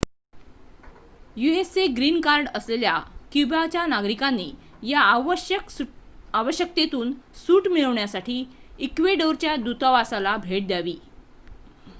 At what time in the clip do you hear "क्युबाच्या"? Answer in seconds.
3.31-3.85